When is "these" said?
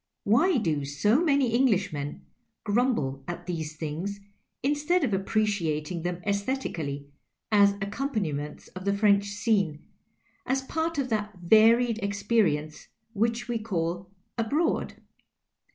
3.45-3.75